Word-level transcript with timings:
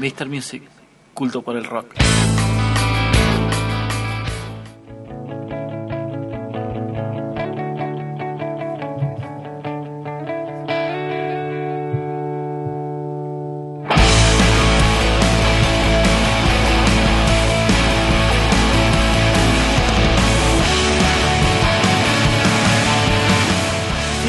Mr. 0.00 0.26
Music, 0.26 0.62
culto 1.12 1.42
por 1.42 1.56
el 1.56 1.64
rock. 1.64 1.94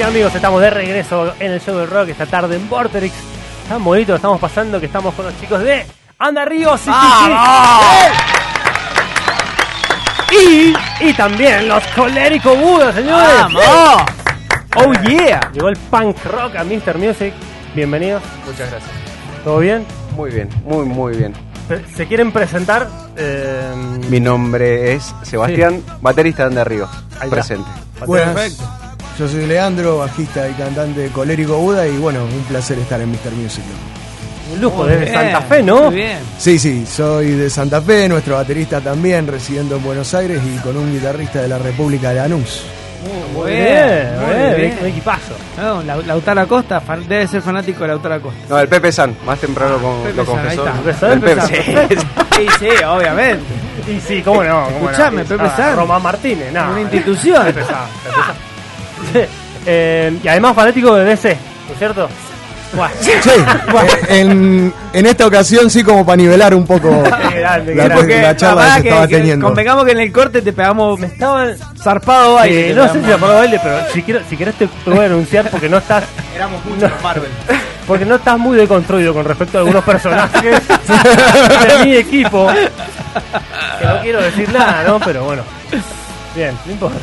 Amigos, 0.04 0.36
estamos 0.36 0.60
de 0.60 0.70
regreso 0.70 1.34
en 1.40 1.54
el 1.54 1.62
show 1.62 1.78
del 1.78 1.90
rock 1.90 2.10
esta 2.10 2.26
tarde 2.26 2.58
en 2.58 2.68
Vorterix. 2.68 3.41
Tan 3.68 3.84
bonito, 3.84 4.12
lo 4.12 4.16
estamos 4.18 4.40
pasando 4.40 4.80
que 4.80 4.86
estamos 4.88 5.14
con 5.16 5.26
los 5.26 5.40
chicos 5.40 5.62
de 5.62 5.86
Anda 6.20 6.44
Ríos 6.46 6.82
sí. 6.82 6.92
Y, 10.32 10.74
y 11.02 11.14
también 11.14 11.68
los 11.68 11.84
coléricos 11.88 12.58
Buda, 12.60 12.92
señores. 12.94 13.28
¡Vamos! 13.54 14.04
¡Oh, 14.78 14.94
yeah! 15.08 15.40
Llegó 15.54 15.68
el 15.70 15.78
punk 15.78 16.18
rock 16.26 16.56
a 16.56 16.64
Mr. 16.64 16.98
Music. 16.98 17.34
Bienvenidos. 17.76 18.22
Muchas 18.46 18.70
gracias. 18.72 18.92
¿Todo 19.44 19.60
bien? 19.60 19.86
Muy 20.16 20.32
bien, 20.32 20.50
muy, 20.64 20.86
muy 20.86 21.18
bien. 21.18 21.34
¿Se- 21.68 21.86
¿Se 21.96 22.08
quieren 22.08 22.32
presentar? 22.32 22.88
Eh, 23.18 23.74
Mi 24.10 24.20
nombre 24.22 24.94
es 24.94 25.14
Sebastián, 25.24 25.84
baterista 26.02 26.44
de 26.44 26.48
Anda 26.50 26.64
está. 26.64 27.30
presente. 27.30 27.70
Perfecto. 28.06 28.64
Yo 29.22 29.28
soy 29.28 29.46
Leandro, 29.46 30.00
bajista 30.00 30.50
y 30.50 30.54
cantante 30.54 31.02
de 31.02 31.10
Colérico 31.10 31.58
Buda 31.58 31.88
y 31.88 31.96
bueno, 31.98 32.24
un 32.24 32.44
placer 32.46 32.80
estar 32.80 33.00
en 33.00 33.12
Mr. 33.12 33.32
Music. 33.40 33.64
Un 34.52 34.60
lujo 34.60 34.84
desde 34.86 35.06
bien, 35.06 35.14
Santa 35.14 35.42
Fe, 35.42 35.62
¿no? 35.64 35.84
Muy 35.92 35.96
bien. 35.96 36.18
Sí, 36.40 36.58
sí, 36.58 36.86
soy 36.88 37.28
de 37.32 37.48
Santa 37.50 37.80
Fe, 37.82 38.10
nuestro 38.10 38.36
baterista 38.36 38.82
también, 38.82 39.28
residiendo 39.28 39.76
en 39.76 39.84
Buenos 39.84 40.12
Aires 40.16 40.42
y 40.44 40.58
con 40.62 40.76
un 40.76 40.92
guitarrista 40.92 41.40
de 41.42 41.48
la 41.50 41.60
República 41.60 42.10
de 42.10 42.16
Lanús. 42.16 42.64
Muy 43.34 43.42
Muy 43.44 43.52
bien, 43.52 43.64
bien, 43.66 44.20
muy 44.20 44.36
bien, 44.36 44.56
bien. 44.58 44.78
un 44.82 44.88
equipazo. 44.88 45.34
No, 45.58 45.84
Lau- 45.84 46.04
Lautaro 46.06 46.42
Acosta, 46.42 46.82
fan- 46.82 47.08
debe 47.08 47.28
ser 47.28 47.42
fanático 47.44 47.82
de 47.84 47.88
Lautaro 47.90 48.16
Acosta. 48.16 48.40
No, 48.50 48.60
el 48.60 48.68
Pepe 48.68 48.92
San, 48.92 49.16
más 49.26 49.40
temprano 49.40 49.78
con- 49.78 50.02
Pepe 50.04 50.18
lo 50.18 50.26
San, 50.26 50.48
ahí 50.48 50.58
confesó. 50.58 50.90
está. 50.90 51.00
San, 51.00 51.12
El 51.12 51.20
Pepe 51.22 51.42
Pepe 51.42 51.96
San. 51.96 52.08
Sí, 52.42 52.48
sí, 52.60 52.84
obviamente. 52.84 53.44
Y 53.88 54.00
sí, 54.00 54.22
cómo 54.24 54.44
no. 54.44 54.64
cómo 54.66 54.80
no. 54.86 54.90
Escuchame, 54.90 55.24
Pepe 55.26 55.44
Ah, 55.46 55.54
San. 55.56 55.76
Román 55.76 56.02
Martínez, 56.02 56.52
no. 56.52 56.72
Una 56.72 56.82
institución. 56.82 57.46
Pepe 57.46 57.64
San, 57.66 57.86
Pepe 58.04 58.16
San. 58.16 58.51
Eh, 59.64 60.18
y 60.24 60.28
además 60.28 60.56
fanático 60.56 60.96
de 60.96 61.06
DC, 61.06 61.38
¿no 61.68 61.74
es 61.74 61.78
cierto? 61.78 62.10
Buah. 62.74 62.90
Sí, 63.00 63.12
eh, 63.30 64.20
en, 64.22 64.74
en 64.94 65.06
esta 65.06 65.28
ocasión 65.28 65.70
sí 65.70 65.84
como 65.84 66.06
para 66.06 66.16
nivelar 66.16 66.56
un 66.56 66.66
poco 66.66 67.04
grande, 67.36 67.76
la, 67.76 68.36
charla 68.36 68.76
que 68.78 68.82
se 68.82 68.88
estaba 68.88 69.08
que 69.08 69.18
teniendo. 69.18 69.46
Convengamos 69.46 69.86
que 69.86 69.92
en 69.92 70.00
el 70.00 70.12
corte 70.12 70.42
te 70.42 70.54
pegamos 70.54 71.00
Me 71.00 71.08
estaban. 71.08 71.56
zarpado 71.78 72.36
baile. 72.36 72.72
Eh, 72.72 72.74
no 72.74 72.88
sé 72.88 72.94
si 72.94 73.12
palabra 73.12 73.36
baile, 73.40 73.60
pero 73.62 73.76
si, 73.94 74.02
quiero, 74.02 74.22
si 74.30 74.38
querés 74.38 74.56
te 74.56 74.68
voy 74.86 75.00
a 75.00 75.02
denunciar 75.04 75.50
porque 75.50 75.68
no 75.68 75.78
estás. 75.78 76.06
Éramos 76.36 76.64
muchos 76.66 76.92
Marvel. 77.04 77.30
Porque 77.86 78.06
no 78.06 78.16
estás 78.16 78.38
muy 78.40 78.58
deconstruido 78.58 79.14
con 79.14 79.26
respecto 79.26 79.58
a 79.58 79.62
algunos 79.62 79.84
personajes 79.84 80.62
de 80.68 81.86
mi 81.86 81.96
equipo. 81.96 82.48
Que 83.80 83.86
no 83.86 84.02
quiero 84.02 84.22
decir 84.22 84.50
nada, 84.54 84.84
¿no? 84.88 85.00
Pero 85.00 85.26
bueno. 85.26 85.44
Bien, 86.36 86.58
no 86.66 86.72
importa. 86.72 86.98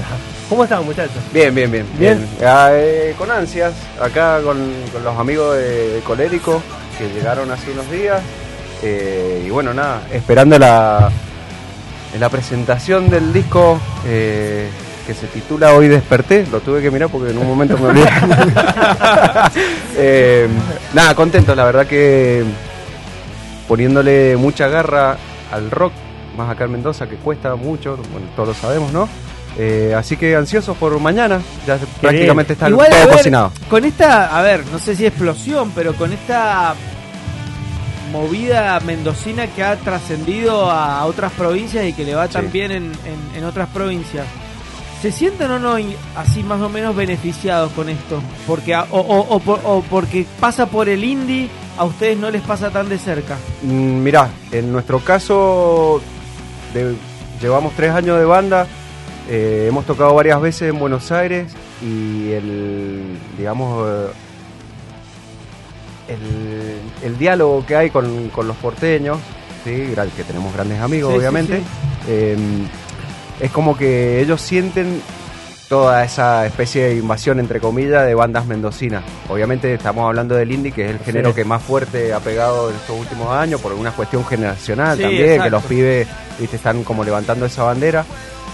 ¿Cómo 0.49 0.65
están, 0.65 0.85
muchachos? 0.85 1.23
Bien, 1.33 1.55
bien, 1.55 1.71
bien. 1.71 1.87
Bien. 1.99 2.27
Ah, 2.43 2.71
eh, 2.73 3.15
con 3.19 3.31
ansias, 3.31 3.75
acá 4.01 4.41
con, 4.43 4.57
con 4.93 5.05
los 5.05 5.17
amigos 5.19 5.57
de, 5.57 5.91
de 5.91 6.01
Colérico 6.01 6.63
que 6.97 7.09
llegaron 7.13 7.51
hace 7.51 7.71
unos 7.73 7.91
días. 7.91 8.23
Eh, 8.83 9.45
y 9.47 9.51
bueno, 9.51 9.75
nada, 9.75 10.03
esperando 10.11 10.59
la, 10.59 11.11
la 12.19 12.29
presentación 12.31 13.11
del 13.11 13.33
disco 13.33 13.79
eh, 14.07 14.69
que 15.07 15.13
se 15.13 15.27
titula 15.27 15.75
Hoy 15.75 15.89
desperté. 15.89 16.47
Lo 16.51 16.61
tuve 16.61 16.81
que 16.81 16.91
mirar 16.91 17.11
porque 17.11 17.31
en 17.31 17.39
un 17.39 17.47
momento 17.47 17.77
me 17.79 17.89
olvidé. 17.89 18.09
Eh, 20.01 20.47
nada, 20.95 21.13
contento, 21.17 21.53
la 21.57 21.65
verdad 21.65 21.85
que 21.85 22.45
poniéndole 23.67 24.37
mucha 24.37 24.69
garra 24.69 25.17
al 25.51 25.73
rock, 25.73 25.93
más 26.37 26.49
acá 26.51 26.65
en 26.65 26.73
Mendoza, 26.73 27.09
que 27.09 27.17
cuesta 27.17 27.57
mucho, 27.57 27.97
bueno, 28.13 28.29
todos 28.37 28.51
lo 28.51 28.55
sabemos, 28.55 28.93
¿no? 28.93 29.09
Eh, 29.57 29.95
así 29.97 30.17
que 30.17 30.37
ansiosos 30.37 30.77
por 30.77 30.99
mañana, 31.01 31.41
ya 31.67 31.79
prácticamente 32.01 32.53
está 32.53 32.69
Igual, 32.69 32.91
todo 32.91 33.07
ver, 33.07 33.17
cocinado. 33.17 33.53
Con 33.69 33.85
esta, 33.85 34.39
a 34.39 34.43
ver, 34.43 34.65
no 34.71 34.79
sé 34.79 34.95
si 34.95 35.07
explosión, 35.07 35.73
pero 35.75 35.95
con 35.95 36.13
esta 36.13 36.75
movida 38.13 38.81
mendocina 38.81 39.47
que 39.49 39.63
ha 39.63 39.77
trascendido 39.77 40.71
a 40.71 41.05
otras 41.05 41.33
provincias 41.33 41.85
y 41.87 41.93
que 41.93 42.05
le 42.05 42.15
va 42.15 42.27
Sí. 42.27 42.33
también 42.35 42.71
en, 42.73 42.85
en, 43.05 43.37
en 43.37 43.45
otras 43.45 43.69
provincias. 43.69 44.27
¿Se 45.03 45.13
sienten 45.13 45.51
o 45.53 45.59
no 45.61 45.77
así 46.17 46.43
más 46.43 46.61
o 46.61 46.69
menos 46.69 46.97
beneficiados 46.97 47.71
con 47.73 47.89
esto? 47.89 48.21
Porque 48.47 48.75
a- 48.75 48.87
o, 48.91 48.99
o- 49.01 49.37
o 49.37 49.53
o 49.77 49.83
porque 49.83 50.27
pasa 50.41 50.67
por 50.67 50.89
el 50.89 51.05
indie, 51.05 51.49
a 51.77 51.85
ustedes 51.85 52.17
no 52.19 52.31
les 52.31 52.43
pasa 52.43 52.71
tan 52.71 52.89
de 52.89 52.99
cerca. 52.99 53.37
Mm, 53.63 54.03
mirá, 54.03 54.29
en 54.51 54.73
nuestro 54.73 54.99
caso 55.01 56.01
de- 56.75 56.97
llevamos 57.41 57.75
tres 57.77 57.93
años 57.93 58.19
de 58.19 58.25
banda, 58.25 58.67
eh, 59.29 59.67
hemos 59.69 59.85
tocado 59.87 60.15
varias 60.15 60.41
veces 60.41 60.71
en 60.71 60.79
Buenos 60.79 61.13
Aires 61.13 61.53
y 61.83 62.33
el, 62.33 63.19
digamos, 63.37 63.87
eh, 63.89 64.07
el, 66.09 67.07
el 67.07 67.19
diálogo 67.19 67.65
que 67.67 67.77
hay 67.77 67.91
con, 67.91 68.29
con 68.31 68.49
los 68.49 68.57
porteños, 68.57 69.19
¿sí? 69.65 69.93
Que 70.17 70.25
tenemos 70.25 70.53
grandes 70.55 70.81
amigos 70.81 71.13
sí, 71.13 71.19
obviamente, 71.19 71.59
sí. 71.59 71.65
eh, 72.09 72.37
es 73.41 73.51
como 73.51 73.77
que 73.77 74.21
ellos 74.21 74.41
sienten 74.41 75.01
toda 75.69 76.03
esa 76.03 76.47
especie 76.47 76.85
de 76.87 76.95
invasión 76.97 77.39
entre 77.41 77.61
comillas 77.61 78.07
de 78.07 78.15
bandas 78.15 78.47
mendocinas. 78.47 79.03
Obviamente 79.29 79.75
estamos 79.75 80.07
hablando 80.07 80.35
del 80.35 80.51
indie, 80.51 80.73
que 80.73 80.87
es 80.87 80.91
el 80.93 80.99
género 81.01 81.29
Sí. 81.31 81.35
que 81.37 81.45
más 81.45 81.63
fuerte 81.63 82.15
ha 82.15 82.21
pegado 82.21 82.71
en 82.71 82.77
estos 82.77 82.99
últimos 82.99 83.29
años, 83.31 83.61
por 83.61 83.75
una 83.75 83.91
cuestión 83.93 84.25
generacional 84.25 84.97
Sí, 84.97 85.03
también, 85.03 85.25
exacto. 85.33 85.45
que 85.45 85.51
los 85.51 85.63
pibes 85.65 86.09
viste, 86.41 86.57
están 86.57 86.83
como 86.85 87.05
levantando 87.05 87.45
esa 87.45 87.65
bandera. 87.65 88.07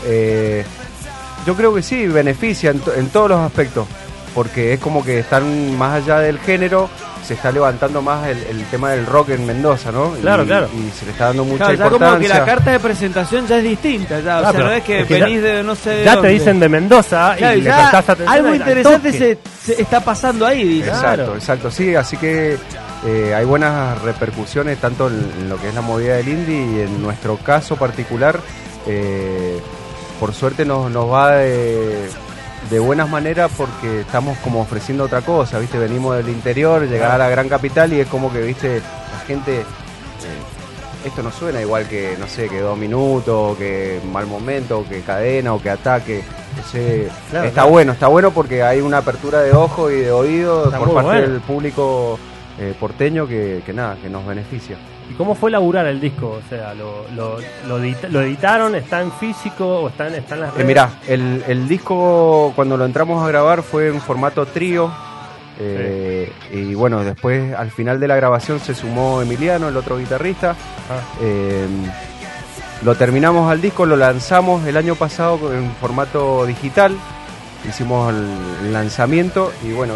Eh, 0.04 0.64
yo 1.46 1.54
creo 1.54 1.74
que 1.74 1.82
sí, 1.82 2.06
beneficia 2.06 2.70
en, 2.70 2.80
to- 2.80 2.94
en 2.94 3.08
todos 3.08 3.28
los 3.30 3.38
aspectos, 3.40 3.86
porque 4.34 4.72
es 4.74 4.80
como 4.80 5.04
que 5.04 5.18
están 5.20 5.76
más 5.76 6.02
allá 6.02 6.18
del 6.20 6.38
género, 6.38 6.88
se 7.26 7.34
está 7.34 7.50
levantando 7.52 8.02
más 8.02 8.26
el, 8.28 8.36
el 8.44 8.64
tema 8.66 8.90
del 8.90 9.06
rock 9.06 9.30
en 9.30 9.46
Mendoza, 9.46 9.90
¿no? 9.92 10.14
Y- 10.16 10.20
Claro, 10.20 10.44
claro. 10.44 10.68
Y 10.74 10.90
se 10.98 11.04
le 11.06 11.12
está 11.12 11.26
dando 11.26 11.44
mucha 11.44 11.64
Claro, 11.66 11.74
ya 11.78 11.84
como 11.84 11.98
que 11.98 12.04
importancia. 12.04 12.38
la 12.38 12.44
carta 12.44 12.70
de 12.72 12.80
presentación 12.80 13.46
ya 13.46 13.58
es 13.58 13.64
distinta, 13.64 14.20
ya, 14.20 14.36
Ah, 14.36 14.40
o 14.40 14.42
sea, 14.42 14.52
pero 14.52 14.64
no 14.66 14.72
es 14.72 14.84
que, 14.84 15.00
es 15.00 15.06
que 15.06 15.18
ya- 15.18 15.24
venís 15.26 15.42
de 15.42 15.62
no 15.62 15.74
sé 15.74 15.90
de 15.90 16.04
Ya 16.04 16.20
te 16.20 16.28
dicen 16.28 16.60
de 16.60 16.68
Mendoza 16.68 17.34
Claro, 17.38 17.56
y 17.58 17.60
le 17.62 17.70
atención. 17.70 18.28
algo 18.28 18.48
al 18.48 18.56
interesante 18.56 19.12
se, 19.12 19.38
se 19.62 19.80
está 19.82 20.00
pasando 20.00 20.46
ahí, 20.46 20.64
dice. 20.64 20.88
Exacto, 20.88 21.14
Claro. 21.16 21.34
exacto, 21.36 21.70
sí, 21.70 21.94
así 21.94 22.16
que 22.18 22.56
eh, 23.06 23.34
hay 23.34 23.44
buenas 23.44 24.00
repercusiones 24.02 24.78
tanto 24.78 25.08
en, 25.08 25.30
en 25.40 25.48
lo 25.48 25.58
que 25.58 25.68
es 25.68 25.74
la 25.74 25.80
movida 25.82 26.16
del 26.16 26.28
indie 26.28 26.56
y 26.78 26.80
en 26.80 27.02
nuestro 27.02 27.36
caso 27.38 27.76
particular, 27.76 28.38
eh, 28.86 29.60
por 30.24 30.32
suerte 30.32 30.64
nos, 30.64 30.90
nos 30.90 31.12
va 31.12 31.32
de, 31.32 32.08
de 32.70 32.78
buenas 32.78 33.10
maneras 33.10 33.50
porque 33.58 34.00
estamos 34.00 34.38
como 34.38 34.62
ofreciendo 34.62 35.04
otra 35.04 35.20
cosa, 35.20 35.58
¿viste? 35.58 35.76
Venimos 35.76 36.16
del 36.16 36.30
interior, 36.30 36.88
llegar 36.88 37.10
a 37.10 37.18
la 37.18 37.28
gran 37.28 37.46
capital 37.46 37.92
y 37.92 38.00
es 38.00 38.08
como 38.08 38.32
que, 38.32 38.40
¿viste? 38.40 38.80
La 39.12 39.18
gente... 39.26 39.60
eh, 39.60 39.64
esto 41.04 41.22
no 41.22 41.30
suena 41.30 41.60
igual 41.60 41.86
que, 41.86 42.16
no 42.18 42.26
sé, 42.26 42.48
que 42.48 42.60
dos 42.60 42.78
minutos, 42.78 43.58
que 43.58 44.00
mal 44.10 44.26
momento, 44.26 44.86
que 44.88 45.02
cadena, 45.02 45.52
o 45.52 45.60
que 45.60 45.68
ataque. 45.68 46.24
Claro, 46.72 47.46
está 47.46 47.50
claro. 47.50 47.68
bueno, 47.68 47.92
está 47.92 48.06
bueno 48.06 48.30
porque 48.30 48.62
hay 48.62 48.80
una 48.80 48.96
apertura 48.96 49.42
de 49.42 49.52
ojo 49.52 49.90
y 49.90 49.96
de 49.96 50.10
oído 50.10 50.64
Está 50.64 50.78
por 50.78 50.94
parte 50.94 51.10
bueno. 51.10 51.28
del 51.32 51.40
público 51.42 52.18
eh, 52.58 52.74
porteño 52.80 53.28
que, 53.28 53.62
que 53.66 53.74
nada, 53.74 53.98
que 54.00 54.08
nos 54.08 54.26
beneficia. 54.26 54.78
¿Y 55.10 55.14
cómo 55.14 55.34
fue 55.34 55.50
laburar 55.50 55.86
el 55.86 56.00
disco? 56.00 56.40
O 56.44 56.48
sea, 56.48 56.72
¿lo, 56.74 57.04
lo, 57.14 57.36
lo, 57.68 57.78
edita- 57.78 58.08
lo 58.08 58.22
editaron? 58.22 58.74
¿Está 58.74 59.02
en 59.02 59.12
físico 59.12 59.66
o 59.80 59.88
está 59.88 60.08
en, 60.08 60.14
está 60.14 60.34
en 60.34 60.40
las 60.40 60.50
Eh, 60.50 60.52
redes? 60.54 60.66
mirá, 60.66 60.90
el, 61.06 61.44
el 61.46 61.68
disco 61.68 62.52
cuando 62.56 62.76
lo 62.76 62.84
entramos 62.86 63.22
a 63.22 63.28
grabar 63.28 63.62
fue 63.62 63.88
en 63.88 64.00
formato 64.00 64.46
trío. 64.46 64.90
eh, 65.60 66.32
Y 66.52 66.74
bueno, 66.74 67.04
después 67.04 67.54
al 67.54 67.70
final 67.70 68.00
de 68.00 68.08
la 68.08 68.16
grabación 68.16 68.60
se 68.60 68.74
sumó 68.74 69.20
Emiliano, 69.20 69.68
el 69.68 69.76
otro 69.76 69.98
guitarrista. 69.98 70.52
Ah. 70.90 71.00
Eh, 71.20 71.66
lo 72.82 72.94
terminamos 72.96 73.50
al 73.50 73.60
disco, 73.60 73.86
lo 73.86 73.96
lanzamos 73.96 74.66
el 74.66 74.76
año 74.76 74.94
pasado 74.94 75.52
en 75.54 75.70
formato 75.80 76.44
digital. 76.46 76.96
Hicimos 77.68 78.10
el, 78.12 78.26
el 78.66 78.72
lanzamiento 78.72 79.52
y 79.62 79.72
bueno, 79.72 79.94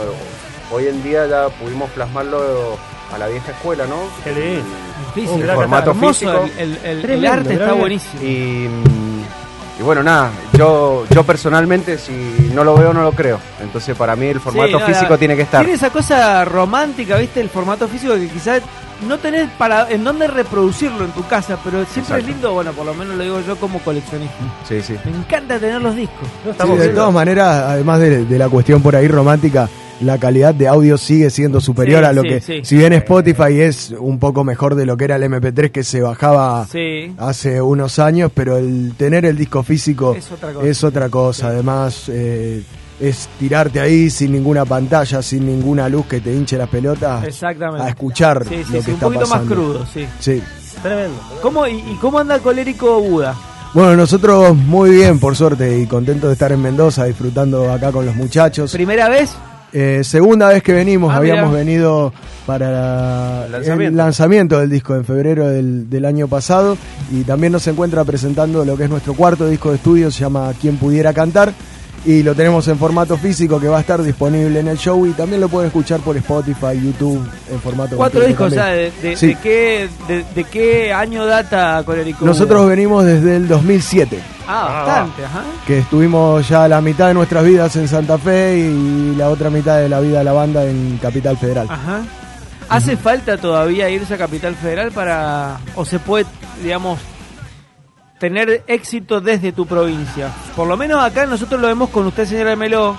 hoy 0.71 0.87
en 0.87 1.03
día 1.03 1.27
ya 1.27 1.49
pudimos 1.49 1.91
plasmarlo 1.91 2.79
a 3.15 3.19
la 3.19 3.27
vieja 3.27 3.51
escuela, 3.53 3.85
¿no? 3.87 3.97
Qué 4.25 4.33
lindo. 4.33 4.65
Físico, 5.15 5.39
formato 5.55 5.95
físico. 5.95 6.31
el, 6.59 6.71
el- 6.71 6.77
el- 6.77 6.87
el 6.97 7.03
Tremendo, 7.03 7.33
arte 7.33 7.53
está 7.55 7.73
buenísimo. 7.73 8.23
Y, 8.23 8.69
y 9.79 9.83
bueno, 9.83 10.03
nada, 10.03 10.31
yo, 10.55 11.05
yo 11.11 11.23
personalmente 11.25 11.99
si 11.99 12.51
no 12.55 12.65
lo 12.65 12.75
veo 12.77 12.93
no 12.93 13.03
lo 13.03 13.13
creo. 13.13 13.39
Entonces 13.63 13.97
para 13.97 14.17
mí 14.17 14.27
el 14.27 14.41
formato 14.41 14.67
Sí, 14.69 14.73
no, 14.73 14.87
físico 14.87 15.11
la- 15.13 15.19
tiene 15.19 15.37
que 15.37 15.43
estar. 15.43 15.61
Tiene 15.63 15.77
esa 15.77 15.91
cosa 15.91 16.45
romántica, 16.45 17.17
¿viste? 17.17 17.41
El 17.41 17.49
formato 17.49 17.87
físico 17.89 18.15
que 18.15 18.29
quizás 18.29 18.63
no 19.07 19.17
tenés 19.19 19.49
para 19.53 19.89
en 19.91 20.03
dónde 20.03 20.27
reproducirlo 20.27 21.05
en 21.05 21.13
tu 21.13 21.25
casa, 21.29 21.57
pero 21.63 21.79
siempre 21.85 22.01
Exacto. 22.01 22.17
es 22.23 22.27
lindo, 22.27 22.53
bueno, 22.53 22.73
por 22.73 22.85
lo 22.85 22.95
menos 22.95 23.17
lo 23.17 23.23
digo 23.23 23.41
yo 23.47 23.57
como 23.57 23.79
coleccionista. 23.79 24.35
Sí, 24.69 24.83
sí. 24.83 24.97
Me 25.05 25.13
encanta 25.13 25.59
tener 25.61 25.81
los 25.81 25.95
discos. 25.95 26.27
No 26.45 26.45
Sí, 26.47 26.51
estamos 26.51 26.79
de 26.81 26.89
todas 26.89 27.13
maneras, 27.13 27.65
además 27.69 28.01
de, 28.01 28.25
de 28.25 28.39
la 28.39 28.49
cuestión 28.49 28.83
por 28.83 28.97
ahí 28.97 29.07
romántica, 29.07 29.69
la 30.01 30.19
calidad 30.19 30.55
de 30.55 30.69
audio 30.69 30.97
sigue 30.99 31.31
siendo 31.31 31.61
superior 31.61 32.01
Sí, 32.01 32.07
a 32.07 32.13
lo 32.13 32.23
sí, 32.23 32.29
que, 32.29 32.41
sí. 32.41 32.61
si 32.65 32.77
bien 32.77 32.93
Spotify 32.93 33.61
es 33.61 33.91
un 33.99 34.19
poco 34.19 34.45
mejor 34.45 34.75
de 34.75 34.87
lo 34.87 34.97
que 34.97 35.05
era 35.05 35.17
el 35.17 35.23
MP3 35.25 35.71
que 35.73 35.83
se 35.85 36.01
bajaba 36.01 36.67
hace 37.19 37.61
unos 37.63 37.99
años, 37.99 38.31
pero 38.35 38.57
el 38.57 38.95
tener 38.97 39.25
el 39.25 39.37
disco 39.37 39.63
físico 39.63 40.15
Es 40.15 40.31
otra 40.31 40.53
cosa. 40.53 40.67
es 40.69 40.85
otra 40.85 41.09
cosa. 41.09 41.49
Además, 41.49 42.05
eh, 42.09 42.63
es 43.01 43.29
tirarte 43.39 43.81
ahí 43.81 44.11
sin 44.11 44.33
ninguna 44.33 44.65
pantalla, 44.65 45.23
sin 45.23 45.47
ninguna 45.47 45.89
luz 45.89 46.07
que 46.07 46.21
te 46.21 46.35
hinche 46.35 46.57
las 46.59 46.69
pelotas, 46.69 47.25
Exactamente. 47.27 47.85
a 47.87 47.89
escuchar 47.91 48.45
Sí, 48.49 48.63
sí, 48.67 48.73
lo 48.73 48.79
sí, 48.81 48.85
que 48.85 48.91
un 48.91 48.95
está 48.95 49.07
poquito 49.07 49.21
pasando. 49.23 49.45
más 49.45 49.53
crudo, 49.53 49.87
sí. 49.93 50.07
Sí. 50.21 50.43
Tremendo. 50.83 51.17
¿Cómo, 51.43 51.67
y, 51.67 51.75
y 51.77 51.99
cómo 52.01 52.19
anda 52.21 52.37
el 52.37 52.41
colérico 52.41 53.01
Buda? 53.01 53.35
Bueno, 53.75 53.97
nosotros 53.97 54.57
muy 54.57 54.91
bien, 54.91 55.19
por 55.19 55.37
suerte, 55.37 55.79
y 55.79 55.87
contentos 55.87 56.29
de 56.29 56.33
estar 56.33 56.51
en 56.53 56.63
Mendoza, 56.63 57.05
disfrutando 57.05 57.71
acá 57.73 57.93
con 57.93 58.07
los 58.07 58.15
muchachos. 58.17 58.73
¿Primera 58.73 59.09
vez? 59.09 59.31
Eh, 59.73 60.01
segunda 60.03 60.49
vez 60.49 60.63
que 60.63 60.73
venimos, 60.73 61.13
Ah, 61.13 61.19
habíamos 61.19 61.53
venido 61.53 62.13
para 62.47 63.45
El 63.47 63.53
lanzamiento. 63.53 63.91
el 63.91 63.97
lanzamiento 63.97 64.59
del 64.61 64.71
disco 64.71 64.95
en 64.97 65.05
febrero 65.05 65.49
del, 65.49 65.91
del 65.91 66.05
año 66.05 66.27
pasado. 66.29 66.77
Y 67.13 67.23
también 67.25 67.53
nos 67.53 67.67
encuentra 67.67 68.05
presentando 68.05 68.65
lo 68.65 68.77
que 68.77 68.85
es 68.85 68.91
nuestro 68.91 69.15
cuarto 69.15 69.47
disco 69.49 69.71
de 69.71 69.77
estudio, 69.77 70.11
se 70.11 70.21
llama 70.21 70.53
Quien 70.61 70.77
pudiera 70.79 71.13
cantar 71.13 71.53
y 72.11 72.23
lo 72.23 72.35
tenemos 72.35 72.67
en 72.69 72.79
formato 72.79 73.19
físico 73.19 73.61
que 73.61 73.69
va 73.69 73.77
a 73.79 73.81
estar 73.81 74.03
disponible 74.03 74.61
en 74.61 74.69
el 74.69 74.79
show 74.79 75.05
y 75.07 75.11
también 75.13 75.41
lo 75.43 75.49
pueden 75.51 75.67
escuchar 75.67 76.01
por 76.01 76.17
Spotify, 76.17 76.81
YouTube 76.83 77.29
en 77.53 77.61
formato 77.61 77.97
Cuatro 77.99 78.25
discos, 78.25 78.47
o 78.47 78.51
sea, 78.55 78.65
también. 78.69 78.93
de, 79.03 79.09
de- 79.11 79.17
Sí. 79.17 79.27
de 79.27 79.35
qué, 79.37 79.89
de, 80.09 80.25
de 80.35 80.45
qué 80.45 80.93
año 80.93 81.27
data 81.27 81.83
colérico 81.85 82.25
Nosotros 82.25 82.67
venimos 82.67 83.05
desde 83.05 83.37
el 83.37 83.47
2007. 83.47 84.19
Ah, 84.47 84.85
bastante, 84.87 85.25
ajá. 85.27 85.43
que 85.67 85.79
estuvimos 85.81 86.49
ya 86.49 86.67
la 86.67 86.81
mitad 86.81 87.09
de 87.09 87.15
nuestras 87.15 87.45
vidas 87.45 87.77
en 87.77 87.87
Santa 87.89 88.17
Fe 88.17 88.57
y 88.59 89.15
la 89.15 89.29
otra 89.29 89.51
mitad 89.51 89.77
de 89.79 89.91
la 89.91 90.01
vida 90.01 90.19
de 90.21 90.25
la 90.25 90.33
banda 90.33 90.65
en 90.65 90.99
Capital 91.03 91.37
Federal. 91.37 91.67
Ajá. 91.69 92.01
¿Hace 92.71 92.97
falta 92.97 93.37
todavía 93.37 93.91
irse 93.91 94.15
a 94.15 94.19
Capital 94.19 94.55
Federal 94.55 94.93
para... 94.93 95.59
o 95.75 95.85
se 95.85 95.99
puede, 95.99 96.25
digamos, 96.63 96.99
tener 98.19 98.65
éxito 98.67 99.21
desde 99.21 99.53
tu 99.53 99.67
provincia? 99.67 100.33
Por 100.57 100.67
lo 100.67 100.77
menos 100.77 101.03
acá 101.03 101.27
nosotros 101.27 101.61
lo 101.61 101.69
vemos 101.69 101.91
con 101.91 102.07
usted, 102.07 102.27
señora 102.27 102.57
Meló, 102.57 102.97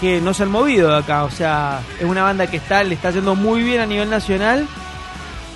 que 0.00 0.20
no 0.20 0.34
se 0.34 0.44
han 0.44 0.50
movido 0.50 0.90
de 0.90 0.98
acá. 0.98 1.24
O 1.24 1.30
sea, 1.30 1.80
es 1.98 2.04
una 2.04 2.22
banda 2.22 2.46
que 2.46 2.58
está, 2.58 2.84
le 2.84 2.94
está 2.94 3.10
yendo 3.10 3.34
muy 3.34 3.62
bien 3.62 3.80
a 3.80 3.86
nivel 3.86 4.10
nacional 4.10 4.66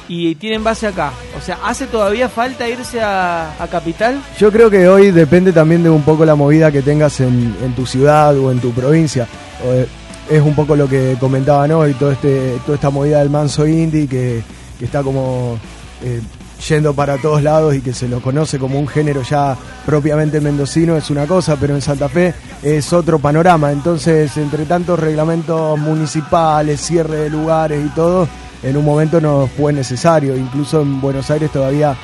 y 0.09 0.35
tienen 0.35 0.65
base 0.65 0.89
acá. 0.89 1.13
O 1.39 1.41
sea, 1.41 1.59
¿hace 1.65 1.87
todavía 1.87 2.29
falta 2.29 2.69
irse 2.69 3.01
a, 3.01 3.55
Capital? 3.71 4.21
Yo 4.39 4.51
creo 4.51 4.69
que 4.69 4.89
hoy 4.89 5.13
depende 5.13 5.53
también 5.53 5.83
de 5.83 5.91
un 5.91 6.03
poco 6.03 6.25
la 6.25 6.35
movida 6.35 6.73
que 6.73 6.83
tengas 6.83 7.21
en, 7.21 7.55
en 7.63 7.75
tu 7.75 7.87
ciudad 7.87 8.37
o 8.37 8.51
en 8.51 8.59
tu 8.59 8.73
provincia. 8.73 9.29
Eh, 9.63 9.87
es 10.31 10.43
un 10.43 10.55
poco 10.55 10.77
lo 10.77 10.89
que 10.89 11.17
comentaban 11.19 11.71
hoy, 11.73 11.95
todo 11.95 12.13
este, 12.13 12.59
toda 12.65 12.77
esta 12.77 12.91
movida 12.91 13.19
del 13.19 13.31
manso 13.31 13.67
indie 13.67 14.07
que, 14.09 14.43
que 14.79 14.85
está 14.85 15.03
como 15.03 15.59
eh, 16.03 16.21
yendo 16.61 16.95
para 16.95 17.19
todos 17.19 17.43
lados 17.43 17.75
y 17.75 17.81
que 17.81 17.93
se 17.93 18.09
lo 18.09 18.21
conoce 18.21 18.59
como 18.59 18.79
un 18.79 18.87
género 18.87 19.23
ya 19.23 19.57
propiamente 19.87 20.41
mendocino 20.41 20.97
es 20.97 21.11
una 21.11 21.27
cosa, 21.27 21.57
pero 21.57 21.75
en 21.75 21.81
Santa 21.81 22.09
Fe 22.09 22.35
es 22.63 22.93
otro 22.93 23.19
panorama. 23.19 23.73
Entonces, 23.73 24.37
entre 24.37 24.67
tantos 24.67 24.99
reglamentos 24.99 25.79
municipales, 25.79 26.81
cierre 26.81 27.17
de 27.17 27.31
lugares 27.31 27.85
y 27.85 27.89
todo, 27.91 28.29
en 28.63 28.77
un 28.77 28.85
momento 28.85 29.21
nos 29.21 29.51
fue 29.51 29.73
necesario. 29.73 30.37
Incluso 30.37 30.83
en 30.83 31.01
Buenos 31.01 31.31
Aires 31.31 31.51
todavía 31.51 31.97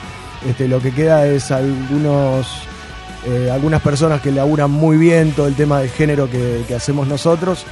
este, 0.48 0.68
lo 0.68 0.80
que 0.80 0.92
queda 0.92 1.26
es 1.26 1.50
algunos 1.50 2.46
eh, 3.26 3.50
algunas 3.50 3.82
personas 3.82 4.20
que 4.20 4.30
laburan 4.30 4.70
muy 4.70 4.96
bien 4.96 5.32
todo 5.32 5.48
el 5.48 5.56
tema 5.56 5.80
del 5.80 5.90
género 5.90 6.30
que, 6.30 6.62
que 6.68 6.74
hacemos 6.76 7.08
nosotros 7.08 7.64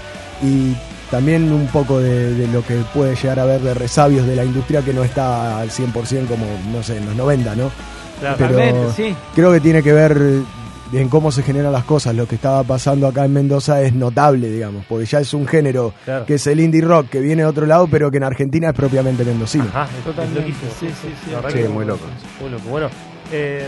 y 0.43 0.75
también 1.11 1.53
un 1.53 1.67
poco 1.69 2.01
de, 2.01 2.35
de 2.35 2.47
lo 2.49 2.63
que 2.65 2.75
puede 2.95 3.15
llegar 3.17 3.39
a 3.39 3.43
haber 3.43 3.61
de 3.61 3.75
resabios 3.75 4.27
de 4.27 4.37
la 4.37 4.45
industria 4.45 4.83
que 4.83 4.93
no 4.95 5.05
está 5.05 5.59
al 5.61 5.71
100% 5.71 6.27
como, 6.27 6.47
no 6.73 6.83
sé, 6.83 6.97
en 6.99 7.07
los 7.07 7.15
90, 7.17 7.55
¿no? 7.57 7.71
Claro. 8.21 8.37
Pero 8.39 8.93
sí. 8.95 9.15
creo 9.35 9.53
que 9.53 9.61
tiene 9.61 9.83
que 9.83 9.93
ver 9.93 10.17
en 10.93 11.09
cómo 11.09 11.33
se 11.33 11.43
generan 11.43 11.73
las 11.73 11.85
cosas. 11.85 12.15
Lo 12.15 12.27
que 12.27 12.37
estaba 12.37 12.63
pasando 12.63 13.07
acá 13.09 13.25
en 13.25 13.33
Mendoza 13.33 13.83
es 13.83 13.93
notable, 13.95 14.49
digamos, 14.51 14.85
porque 14.89 15.05
ya 15.07 15.21
es 15.21 15.35
un 15.35 15.47
género 15.47 15.93
Claro. 16.05 16.25
que 16.25 16.35
es 16.35 16.47
el 16.47 16.61
indie 16.61 16.81
rock, 16.83 17.09
que 17.11 17.21
viene 17.21 17.43
de 17.43 17.49
otro 17.49 17.67
lado, 17.67 17.89
pero 17.91 18.11
que 18.11 18.19
en 18.19 18.23
Argentina 18.25 18.69
es 18.69 18.75
propiamente 18.75 19.25
mendocino. 19.25 19.65
Ajá, 19.65 19.85
es- 19.91 19.99
es 19.99 20.05
Totalmente, 20.05 20.41
loquísimo. 20.41 20.71
sí, 20.81 20.87
sí, 20.89 21.09
sí. 21.25 21.31
Sí, 21.49 21.55
que- 21.55 21.69
muy 21.69 21.85
loco. 21.85 22.05
Muy 22.41 22.51
loco. 22.51 22.63
Bueno, 22.71 22.89
eh, 23.33 23.67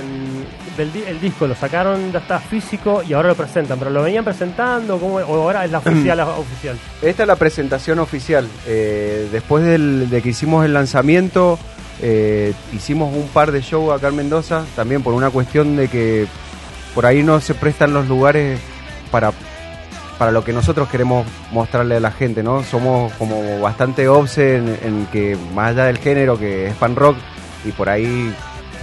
del 0.76 0.90
el 1.06 1.20
disco 1.20 1.46
lo 1.46 1.54
sacaron, 1.54 2.12
ya 2.12 2.18
está 2.18 2.38
físico 2.38 3.02
y 3.06 3.12
ahora 3.14 3.28
lo 3.30 3.34
presentan, 3.34 3.78
pero 3.78 3.90
lo 3.90 4.02
venían 4.02 4.24
presentando, 4.24 4.98
¿cómo, 4.98 5.16
o 5.16 5.34
ahora 5.42 5.64
es 5.64 5.70
la 5.70 5.78
oficial, 5.84 6.16
la 6.16 6.26
oficial. 6.28 6.78
Esta 7.02 7.22
es 7.22 7.26
la 7.26 7.36
presentación 7.36 7.98
oficial. 7.98 8.46
Eh, 8.66 9.28
después 9.32 9.64
del- 9.64 10.08
de 10.10 10.22
que 10.22 10.28
hicimos 10.30 10.64
el 10.64 10.74
lanzamiento, 10.74 11.58
eh, 12.02 12.52
hicimos 12.72 13.14
un 13.14 13.28
par 13.28 13.52
de 13.52 13.60
shows 13.62 13.96
acá 13.96 14.08
en 14.08 14.16
Mendoza, 14.16 14.64
también 14.76 15.02
por 15.02 15.14
una 15.14 15.30
cuestión 15.30 15.76
de 15.76 15.88
que 15.88 16.26
por 16.94 17.06
ahí 17.06 17.22
no 17.22 17.40
se 17.40 17.54
prestan 17.54 17.92
los 17.94 18.06
lugares 18.08 18.58
para, 19.10 19.32
para 20.18 20.30
lo 20.30 20.44
que 20.44 20.52
nosotros 20.52 20.88
queremos 20.88 21.26
mostrarle 21.52 21.96
a 21.96 22.00
la 22.00 22.10
gente, 22.10 22.42
¿no? 22.42 22.62
Somos 22.64 23.12
como 23.14 23.60
bastante 23.60 24.08
obse 24.08 24.56
en, 24.56 24.68
en 24.82 25.06
que 25.12 25.36
más 25.54 25.70
allá 25.70 25.84
del 25.86 25.98
género 25.98 26.38
que 26.38 26.66
es 26.68 26.74
pan 26.74 26.96
rock 26.96 27.16
y 27.64 27.72
por 27.72 27.88
ahí 27.88 28.34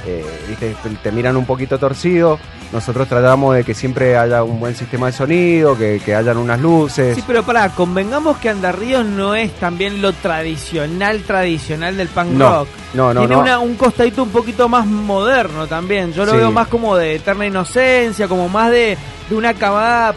eh, 0.05 0.25
¿viste? 0.47 0.75
te 1.01 1.11
miran 1.11 1.37
un 1.37 1.45
poquito 1.45 1.77
torcido, 1.77 2.39
nosotros 2.71 3.07
tratamos 3.07 3.55
de 3.55 3.63
que 3.63 3.73
siempre 3.73 4.17
haya 4.17 4.43
un 4.43 4.59
buen 4.59 4.75
sistema 4.75 5.07
de 5.07 5.13
sonido, 5.13 5.77
que, 5.77 6.01
que 6.03 6.15
hayan 6.15 6.37
unas 6.37 6.59
luces. 6.59 7.15
Sí, 7.15 7.23
pero 7.25 7.43
pará, 7.43 7.69
convengamos 7.69 8.37
que 8.37 8.49
Andarríos 8.49 9.05
no 9.05 9.35
es 9.35 9.51
también 9.59 10.01
lo 10.01 10.11
tradicional, 10.13 11.21
tradicional 11.23 11.95
del 11.97 12.07
punk 12.07 12.27
No, 12.31 12.49
rock. 12.59 12.67
no, 12.93 13.13
no, 13.13 13.21
Tiene 13.21 13.35
no. 13.35 13.41
una- 13.41 13.59
un 13.59 13.75
costadito 13.75 14.23
un 14.23 14.29
poquito 14.29 14.67
más 14.69 14.85
moderno 14.85 15.67
también. 15.67 16.13
Yo 16.13 16.25
lo 16.25 16.31
Sí. 16.31 16.37
veo 16.37 16.51
más 16.51 16.67
como 16.67 16.95
de 16.95 17.15
eterna 17.15 17.45
inocencia, 17.45 18.27
como 18.27 18.49
más 18.49 18.71
de, 18.71 18.97
de 19.29 19.35
una 19.35 19.53
camada 19.53 20.13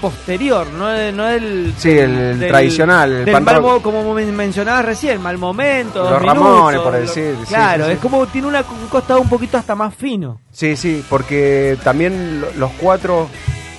posterior, 0.00 0.66
no, 0.72 1.12
no 1.12 1.24
del... 1.26 1.72
Sí, 1.76 1.90
el 1.90 2.38
tradicional, 2.48 3.12
el 3.12 3.24
del 3.24 3.34
punk 3.34 3.44
mal 3.46 3.82
como 3.82 4.14
men- 4.14 4.34
mencionabas 4.34 4.84
recién, 4.84 5.20
mal 5.20 5.38
momento. 5.38 6.08
Los 6.10 6.22
Ramones, 6.22 6.80
por 6.80 6.92
lo- 6.92 7.00
decir, 7.00 7.34
sí, 7.40 7.46
Claro, 7.48 7.84
sí, 7.84 7.90
sí. 7.90 7.94
es 7.94 7.98
como 8.00 8.26
tiene 8.26 8.48
una- 8.48 8.60
un 8.60 8.88
costado 8.88 9.20
un 9.20 9.28
poquito 9.28 9.58
hasta 9.58 9.74
más 9.74 9.94
fino. 9.94 10.40
Sí, 10.50 10.76
sí, 10.76 11.04
porque 11.08 11.76
también 11.84 12.40
lo- 12.40 12.52
los 12.58 12.70
cuatro 12.80 13.28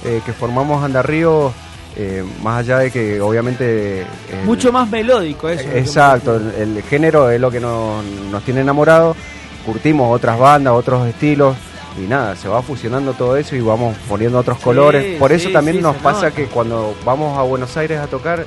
eh, 0.03 0.21
que 0.25 0.33
formamos 0.33 0.83
Andarrío, 0.83 1.51
eh, 1.95 2.23
más 2.41 2.59
allá 2.59 2.77
de 2.79 2.89
que 2.91 3.19
obviamente... 3.21 4.01
el- 4.01 4.45
Mucho 4.45 4.71
más 4.71 4.89
melódico 4.89 5.49
eso. 5.49 5.67
Exacto, 5.73 6.35
el, 6.37 6.77
el 6.77 6.83
género 6.83 7.29
es 7.29 7.39
lo 7.41 7.51
que 7.51 7.59
nos, 7.59 8.03
nos 8.31 8.43
tiene 8.43 8.61
enamorados, 8.61 9.15
curtimos 9.65 10.15
otras 10.15 10.39
bandas, 10.39 10.73
otros 10.73 11.07
estilos 11.07 11.55
y 11.97 12.07
nada, 12.07 12.35
se 12.35 12.47
va 12.47 12.61
fusionando 12.61 13.13
todo 13.13 13.35
eso 13.37 13.55
y 13.55 13.61
vamos 13.61 13.95
poniendo 14.07 14.37
otros 14.39 14.59
colores. 14.59 15.17
Por 15.19 15.31
eso 15.31 15.47
sí, 15.47 15.53
también 15.53 15.77
sí, 15.77 15.83
nos 15.83 15.95
pasa 15.97 16.25
nota. 16.27 16.31
que 16.35 16.45
cuando 16.45 16.95
vamos 17.03 17.37
a 17.37 17.41
Buenos 17.41 17.75
Aires 17.77 17.99
a 17.99 18.07
tocar, 18.07 18.45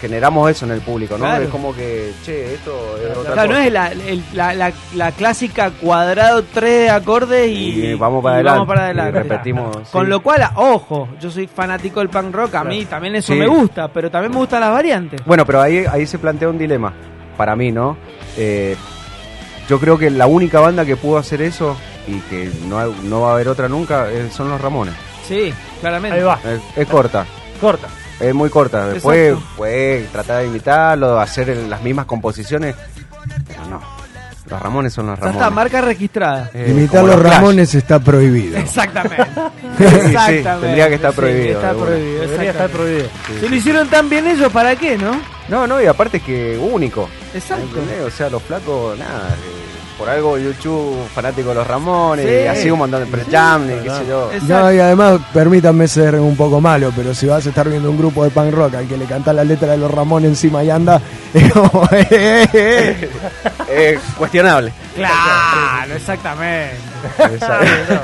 generamos 0.00 0.50
eso 0.50 0.64
en 0.64 0.72
el 0.72 0.80
público, 0.80 1.14
¿no? 1.16 1.24
Claro. 1.24 1.44
Es 1.44 1.50
como 1.50 1.74
que, 1.74 2.12
che, 2.24 2.54
esto 2.54 2.96
es 2.98 3.16
otra 3.16 3.34
Claro, 3.34 3.48
no 3.52 3.54
cosa. 3.54 3.66
es 3.66 3.72
la, 3.72 3.88
el- 3.92 4.24
la, 4.32 4.54
la- 4.54 4.72
la 4.94 5.12
clásica 5.12 5.70
cuadrado 5.70 6.42
tres 6.52 6.90
acordes 6.90 7.48
y, 7.48 7.84
Y 7.86 7.94
vamos 7.94 8.22
para 8.22 8.34
y 8.34 8.38
adelante. 8.38 8.58
vamos 8.58 8.68
para 8.68 8.84
adelante. 8.86 9.10
Y 9.18 9.22
repetimos, 9.22 9.88
Con 9.90 10.08
lo 10.08 10.20
cual, 10.20 10.42
ojo, 10.56 11.08
yo 11.20 11.30
soy 11.30 11.46
fanático 11.46 12.00
del 12.00 12.08
punk 12.08 12.34
rock, 12.34 12.54
a 12.56 12.64
mí 12.64 12.84
también 12.86 13.14
eso 13.16 13.32
me 13.34 13.46
gusta, 13.46 13.88
pero 13.88 14.10
también 14.10 14.32
me 14.32 14.38
gustan 14.38 14.60
las 14.60 14.72
variantes. 14.72 15.20
Bueno, 15.24 15.44
pero 15.46 15.60
ahí, 15.62 15.84
ahí 15.90 16.04
se 16.06 16.18
plantea 16.18 16.48
un 16.48 16.58
dilema, 16.58 16.92
para 17.36 17.54
mí, 17.54 17.70
¿no? 17.70 17.96
Eh, 18.36 18.76
yo 19.68 19.78
creo 19.78 19.96
que 19.98 20.10
la 20.10 20.26
única 20.26 20.58
banda 20.58 20.84
que 20.84 20.96
pudo 20.96 21.18
hacer 21.18 21.40
eso 21.42 21.76
y 22.06 22.18
que 22.20 22.50
no, 22.68 22.78
hay- 22.78 22.94
no 23.04 23.20
va 23.22 23.30
a 23.30 23.34
haber 23.34 23.48
otra 23.48 23.68
nunca 23.68 24.10
eh, 24.10 24.28
son 24.34 24.48
los 24.50 24.60
Ramones. 24.60 24.94
Sí, 25.26 25.52
claramente. 25.80 26.18
Ahí 26.18 26.22
va, 26.24 26.38
Es, 26.44 26.60
es 26.76 26.88
corta, 26.88 27.24
corta. 27.60 27.88
es 28.20 28.34
muy 28.34 28.50
corta. 28.50 28.88
Después 28.88 29.32
Exacto. 29.32 29.48
puede 29.56 30.02
tratar 30.06 30.42
de 30.42 30.48
imitarlo, 30.48 31.18
hacer 31.20 31.50
el- 31.50 31.70
las 31.70 31.80
mismas 31.82 32.06
composiciones, 32.06 32.74
pero 33.46 33.64
no. 33.66 34.02
Los 34.50 34.60
Ramones 34.60 34.92
son 34.92 35.06
los 35.06 35.14
Ya 35.18 35.20
Ramones. 35.26 35.40
está, 35.40 35.50
marca 35.50 35.80
registrada. 35.80 36.50
Eh, 36.52 36.66
Imitar 36.70 37.00
como 37.02 37.12
los 37.12 37.20
Clash. 37.22 37.34
Ramones 37.36 37.74
está 37.74 37.98
prohibido. 38.00 38.58
Exactamente. 38.58 39.24
sí, 39.78 39.84
Exactamente. 39.84 40.60
tendría 40.60 40.88
que 40.88 40.94
estar 40.96 41.10
Sí, 41.12 41.16
prohibido, 41.16 41.54
está 41.54 41.68
de 41.72 41.76
una. 41.76 41.86
prohibido, 41.86 42.20
Debería 42.22 42.50
estar 42.50 42.66
exactamente. 42.66 43.08
prohibido. 43.22 43.40
Si 43.40 43.48
lo 43.48 43.56
hicieron 43.56 43.88
tan 43.88 44.08
bien 44.10 44.26
ellos, 44.26 44.52
¿para 44.52 44.74
qué, 44.76 44.98
no? 44.98 45.12
No, 45.48 45.66
no, 45.66 45.80
y 45.80 45.86
aparte 45.86 46.16
es 46.18 46.22
que 46.24 46.58
único. 46.58 47.08
Exacto. 47.32 47.64
¿entendés? 47.64 48.00
O 48.02 48.10
sea, 48.10 48.28
los 48.28 48.42
flacos, 48.42 48.98
nada. 48.98 49.28
eh, 49.30 49.61
por 49.98 50.08
algo 50.08 50.38
YouTube 50.38 50.96
fanático 51.14 51.50
de 51.50 51.54
los 51.56 51.66
Ramones, 51.66 52.26
Sí. 52.26 52.32
y 52.44 52.46
así 52.46 52.70
un 52.70 52.78
montón 52.78 53.02
de 53.02 53.08
y 53.08 53.82
qué 53.84 53.90
sé 53.90 54.06
yo. 54.08 54.30
No, 54.48 54.72
y 54.72 54.78
además, 54.78 55.20
permítanme 55.32 55.86
ser 55.88 56.14
un 56.16 56.36
poco 56.36 56.60
malo, 56.60 56.92
pero 56.96 57.14
si 57.14 57.26
vas 57.26 57.44
a 57.46 57.48
estar 57.50 57.68
viendo 57.68 57.90
un 57.90 57.98
grupo 57.98 58.24
de 58.24 58.30
punk 58.30 58.52
rock 58.52 58.74
al 58.74 58.88
que 58.88 58.96
le 58.96 59.04
canta 59.04 59.32
la 59.32 59.44
letra 59.44 59.72
de 59.72 59.78
los 59.78 59.90
Ramones 59.90 60.30
encima 60.30 60.64
y 60.64 60.70
anda, 60.70 61.00
es 61.34 61.52
como. 61.52 61.88
Eh, 63.74 63.98
cuestionable. 64.18 64.72
Claro, 64.94 65.94
exactamente. 65.94 66.76
Exacto. 67.18 67.94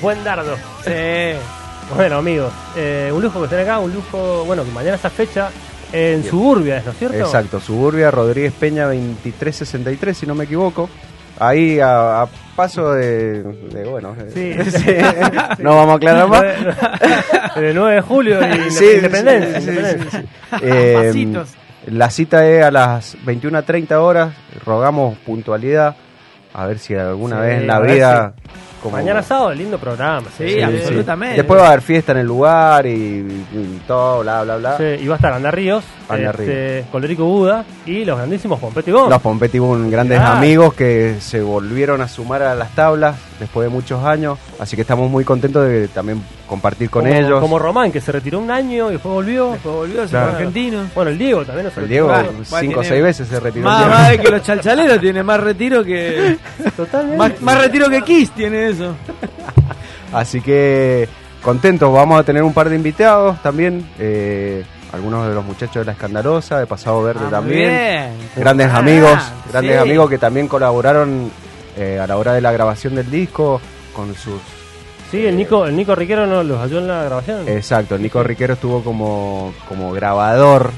Buen 0.00 0.24
dardo. 0.24 0.56
Sí. 0.84 1.36
Bueno, 1.94 2.16
amigos, 2.18 2.52
eh, 2.76 3.10
un 3.12 3.22
lujo 3.22 3.38
que 3.40 3.44
estén 3.44 3.60
acá, 3.60 3.78
un 3.78 3.92
lujo, 3.92 4.44
bueno, 4.44 4.64
que 4.64 4.70
mañana 4.70 4.96
esa 4.96 5.10
fecha 5.10 5.50
en 5.92 6.20
Bien. 6.20 6.30
Suburbia, 6.30 6.82
¿no 6.84 6.92
es 6.92 6.98
cierto? 6.98 7.16
Exacto, 7.18 7.60
Suburbia 7.60 8.10
Rodríguez 8.10 8.52
Peña 8.52 8.84
2363, 8.86 10.16
si 10.16 10.26
no 10.26 10.34
me 10.34 10.44
equivoco. 10.44 10.88
Ahí 11.40 11.78
a, 11.80 12.22
a 12.22 12.28
paso 12.56 12.92
de, 12.92 13.42
de, 13.44 13.84
bueno, 13.84 14.14
Sí. 14.34 14.54
no 15.58 15.76
vamos 15.76 15.92
a 15.92 15.96
aclarar 15.96 16.28
más. 16.28 16.44
El 17.56 17.74
9 17.74 17.94
de 17.94 18.00
julio 18.00 18.38
y 18.66 18.70
Sí, 18.70 18.84
Independencia. 18.96 19.60
sí, 19.60 19.66
sí, 19.66 19.70
Independencia. 19.70 20.20
sí, 20.20 20.26
sí. 20.26 20.58
Eh, 20.62 21.44
la 21.86 22.10
cita 22.10 22.46
es 22.46 22.64
a 22.64 22.70
las 22.70 23.16
21.30 23.24 23.92
horas. 23.94 24.34
Rogamos 24.66 25.16
puntualidad. 25.18 25.94
A 26.54 26.66
ver 26.66 26.78
si 26.78 26.94
alguna 26.94 27.36
Sí, 27.36 27.42
vez 27.46 27.60
en 27.60 27.66
la 27.66 27.78
ver 27.78 27.94
vida. 27.94 28.34
Como- 28.82 28.96
Mañana 28.96 29.22
sábado, 29.22 29.52
lindo 29.54 29.78
programa. 29.78 30.28
Sí, 30.36 30.48
Sí, 30.48 30.60
absolutamente. 30.60 31.36
Después 31.36 31.60
va 31.60 31.64
a 31.66 31.68
haber 31.68 31.82
fiesta 31.82 32.12
en 32.12 32.18
el 32.18 32.26
lugar 32.26 32.86
y, 32.86 32.90
y 32.90 33.82
todo, 33.86 34.20
bla, 34.20 34.42
bla, 34.42 34.56
bla. 34.56 34.76
Sí, 34.76 34.84
y 35.00 35.06
va 35.08 35.14
a 35.14 35.16
estar 35.16 35.32
Anda 35.32 35.50
Ríos, 35.50 35.84
Anda 36.08 36.30
este, 36.30 36.84
Colérico 36.90 37.24
Buda 37.24 37.64
y 37.86 38.04
los 38.04 38.16
grandísimos 38.16 38.58
Pompetti 38.60 38.90
Gómez. 38.90 39.10
Los 39.10 39.22
Pompetti 39.22 39.58
Boom, 39.58 39.90
grandes 39.90 40.18
amigos 40.20 40.74
que 40.74 41.16
se 41.20 41.40
volvieron 41.42 42.00
a 42.00 42.08
sumar 42.08 42.42
a 42.42 42.54
las 42.54 42.74
tablas 42.74 43.16
después 43.38 43.66
de 43.68 43.70
muchos 43.74 44.04
años. 44.04 44.38
Así 44.58 44.74
que 44.76 44.82
estamos 44.82 45.10
muy 45.10 45.24
contentos 45.24 45.66
de 45.68 45.88
también 45.88 46.22
compartir 46.48 46.88
con 46.90 47.04
como, 47.04 47.14
ellos. 47.14 47.40
Como 47.40 47.58
Román, 47.58 47.92
que 47.92 48.00
se 48.00 48.10
retiró 48.10 48.38
un 48.40 48.50
año 48.50 48.88
y 48.88 48.92
después 48.94 49.12
volvió. 49.14 49.52
Después 49.52 49.74
volvió, 49.74 50.02
se 50.04 50.08
Claro. 50.10 50.26
fue 50.30 50.36
argentino. 50.38 50.78
Bueno, 50.94 51.10
el 51.10 51.18
Diego 51.18 51.44
también 51.44 51.66
no 51.66 51.70
se 51.72 51.80
El. 51.80 51.88
Diego, 51.88 52.08
Va, 52.08 52.24
cinco 52.60 52.80
o 52.80 52.84
seis 52.84 53.02
veces 53.02 53.28
se 53.28 53.38
retiró. 53.38 53.64
Más, 53.64 53.86
más 53.88 54.10
de 54.10 54.18
que 54.18 54.30
los 54.30 54.42
chalchaleros 54.42 55.00
tiene 55.00 55.22
más 55.22 55.40
retiro 55.40 55.84
que. 55.84 56.38
Totalmente. 56.76 57.16
Más, 57.18 57.40
más 57.42 57.58
retiro 57.62 57.88
que 57.90 58.02
Kiss 58.02 58.30
tiene 58.32 58.67
eso. 58.70 58.94
Así 60.12 60.40
que 60.40 61.08
contentos, 61.42 61.92
vamos 61.92 62.20
a 62.20 62.24
tener 62.24 62.42
un 62.42 62.52
par 62.54 62.68
de 62.68 62.76
invitados 62.76 63.40
también. 63.42 63.88
eh, 63.98 64.64
algunos 64.90 65.28
de 65.28 65.34
los 65.34 65.44
muchachos 65.44 65.74
de 65.76 65.84
La 65.84 65.92
Escandalosa, 65.92 66.58
de 66.58 66.66
Pasado 66.66 67.02
Verde 67.02 67.20
Ah, 67.26 67.30
también. 67.30 67.68
bien. 67.68 68.10
Grandes 68.36 68.68
Ah, 68.72 68.78
amigos, 68.78 69.18
grandes 69.52 69.72
sí. 69.74 69.78
amigos 69.78 70.08
que 70.08 70.16
también 70.16 70.48
colaboraron 70.48 71.30
eh, 71.76 72.00
a 72.02 72.06
la 72.06 72.16
hora 72.16 72.32
de 72.32 72.40
la 72.40 72.52
grabación 72.52 72.94
del 72.94 73.10
disco 73.10 73.60
con 73.94 74.14
sus... 74.14 74.40
Sí, 75.10 75.26
el 75.26 75.36
Nico, 75.36 75.66
el 75.66 75.76
Nico 75.76 75.94
Riquero 75.94 76.26
nos 76.26 76.44
los 76.46 76.58
ayudó 76.58 76.78
en 76.80 76.88
la 76.88 77.04
grabación. 77.04 77.46
Exacto, 77.48 77.96
el 77.96 78.02
Nico 78.02 78.22
Riquero 78.22 78.54
estuvo 78.54 78.82
como, 78.82 79.52
como 79.68 79.92
grabador, 79.92 80.70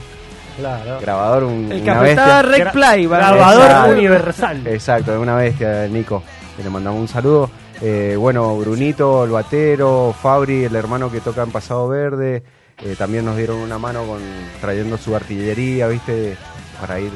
claro. 0.59 0.99
grabador, 1.01 1.45
un- 1.45 1.71
El 1.71 1.83
una 1.83 2.01
bestia. 2.01 2.43
Rec 2.43 2.73
Play. 2.73 3.07
Grabador 3.07 3.63
Exacto. 3.65 3.93
universal. 3.93 4.67
Exacto, 4.67 5.13
es 5.15 5.19
una 5.21 5.37
bestia, 5.37 5.87
Nico. 5.87 6.23
le 6.63 6.69
mandamos 6.69 7.01
un 7.01 7.09
saludo. 7.09 7.49
Eh, 7.83 8.15
bueno, 8.19 8.57
Brunito, 8.59 9.25
el 9.25 9.31
batero, 9.31 10.15
Fabri, 10.21 10.65
el 10.65 10.77
hermano 10.77 11.11
que 11.11 11.21
toca 11.21 11.43
en 11.43 11.51
Pasado 11.51 11.89
Verde, 11.89 12.43
eh, 12.83 12.95
también 12.99 13.25
nos 13.25 13.37
dieron 13.37 13.57
una 13.57 13.79
mano 13.79 14.05
con 14.07 14.21
trayendo 14.61 14.99
su 14.99 15.15
artillería, 15.17 15.89
¿viste? 15.89 16.37
Para 16.81 17.01
ir 17.01 17.11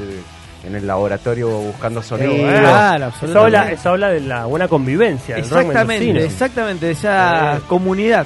en 0.65 0.75
el 0.75 0.87
laboratorio 0.87 1.49
buscando 1.49 2.01
sonidos. 2.01 2.37
bueno. 2.39 2.59
Claro, 2.59 3.11
Eso 3.21 3.39
habla, 3.41 3.71
eso 3.71 3.89
habla 3.89 4.09
de 4.09 4.21
la 4.21 4.45
buena 4.45 4.67
convivencia. 4.67 5.37
Exactamente, 5.37 6.25
exactamente, 6.25 6.87
de 6.87 6.91
esa 6.93 7.57
Eh. 7.57 7.59
comunidad. 7.67 8.25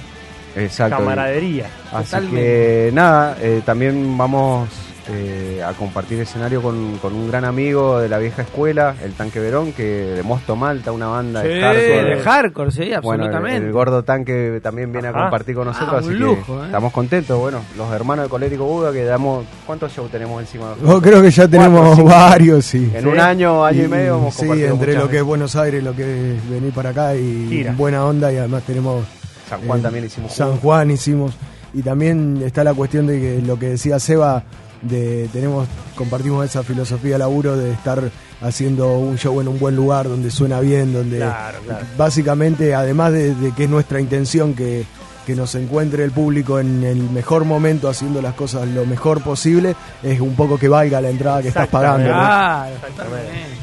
Exacto. 0.56 0.98
Camaradería. 0.98 1.68
Así 1.92 2.06
Totalmente. 2.12 2.42
que 2.42 2.90
nada, 2.94 3.38
eh, 3.42 3.62
también 3.66 4.18
vamos 4.18 4.68
eh, 5.12 5.64
a 5.66 5.74
compartir 5.74 6.20
escenario 6.20 6.62
con, 6.62 6.98
con 7.00 7.14
un 7.14 7.28
gran 7.30 7.44
amigo 7.46 8.00
de 8.00 8.08
la 8.10 8.18
vieja 8.20 8.44
escuela, 8.44 8.96
el 9.04 9.14
Tanque 9.14 9.40
Verón, 9.40 9.74
que 9.74 9.84
de 9.84 10.24
Mosto 10.24 10.56
Malta, 10.56 10.92
una 10.92 11.08
banda 11.08 11.42
Sí, 11.42 11.48
de 11.48 11.62
hardcore. 11.62 12.16
de 12.16 12.22
hardcore, 12.22 12.72
sí, 12.72 12.78
Bueno, 12.80 12.94
el, 12.94 13.30
absolutamente. 13.30 13.66
el 13.68 13.72
gordo 13.74 14.04
tanque 14.04 14.60
también 14.62 14.92
viene 14.92 15.08
Ajá. 15.08 15.18
a 15.18 15.22
compartir 15.24 15.56
con 15.56 15.66
nosotros, 15.66 15.94
Ah, 15.94 15.98
así 16.00 16.08
un 16.10 16.14
que 16.14 16.20
lujo, 16.20 16.62
¿eh? 16.62 16.66
estamos 16.68 16.94
contentos. 16.94 17.40
Bueno, 17.40 17.60
los 17.78 17.92
hermanos 17.92 18.26
de 18.26 18.30
Colérico 18.30 18.66
Buda 18.66 18.92
que 18.92 19.04
damos, 19.04 19.46
¿cuántos 19.66 19.92
shows 19.94 20.12
tenemos 20.12 20.40
encima? 20.42 20.74
Yo 20.86 21.02
creo 21.02 21.22
que 21.22 21.32
ya 21.32 21.48
tenemos 21.48 21.88
Cuatro, 22.00 22.06
varios, 22.06 22.66
sí. 22.66 22.92
En 22.94 23.08
un 23.08 23.20
año, 23.20 23.66
año 23.66 23.86
y, 23.86 23.88
medio 23.88 24.18
hemos 24.18 24.36
Sí, 24.36 24.48
entre 24.64 24.94
lo 24.94 25.10
que 25.10 25.18
es. 25.18 25.24
Buenos 25.24 25.56
Aires, 25.56 25.84
lo 25.84 25.96
que 25.96 26.36
es 26.36 26.50
venir 26.50 26.72
para 26.74 26.90
acá 26.90 27.16
y 27.16 27.48
Gira. 27.50 27.74
buena 27.76 28.06
onda 28.06 28.32
y 28.32 28.38
además 28.38 28.64
tenemos 28.64 29.04
San 29.50 29.62
Juan 29.62 29.80
eh, 29.80 29.84
también 29.84 30.06
hicimos 30.06 30.32
San. 30.34 30.58
Juan 30.58 30.92
hicimos 30.92 31.34
y 31.74 31.82
también 31.82 32.42
está 32.46 32.64
la 32.64 32.74
cuestión 32.74 33.08
de 33.08 33.20
que 33.20 33.42
lo 33.46 33.58
que 33.60 33.70
decía 33.70 34.00
Seba 34.00 34.44
de 34.82 35.28
tenemos 35.34 35.68
compartimos 35.96 36.46
esa 36.46 36.64
filosofía 36.64 37.18
laburo 37.18 37.58
de 37.58 37.72
estar 37.72 38.10
haciendo 38.42 38.98
un 38.98 39.18
show 39.18 39.42
en 39.42 39.48
un 39.48 39.60
buen 39.60 39.76
lugar 39.76 40.08
donde 40.08 40.32
suena 40.32 40.60
bien 40.62 40.94
donde 40.94 41.18
Claro, 41.18 41.60
claro. 41.66 41.86
básicamente 41.98 42.74
además 42.74 43.12
de, 43.12 43.36
de 43.36 43.52
que 43.54 43.66
es 43.66 43.70
nuestra 43.70 44.00
intención 44.00 44.54
que 44.54 44.86
que 45.26 45.36
nos 45.36 45.54
encuentre 45.56 46.04
el 46.04 46.12
público 46.12 46.60
en 46.60 46.84
el 46.84 47.10
mejor 47.12 47.46
momento 47.46 47.88
haciendo 47.90 48.22
las 48.22 48.34
cosas 48.34 48.68
lo 48.68 48.86
mejor 48.86 49.22
posible 49.22 49.76
es 50.02 50.20
un 50.22 50.36
poco 50.36 50.58
que 50.58 50.68
valga 50.68 51.02
la 51.02 51.10
entrada 51.10 51.42
que 51.42 51.50
estás 51.50 51.68
pagando 51.68 52.08
¿no? 52.08 52.14
Claro, 52.14 52.76
Exactamente. 52.76 53.59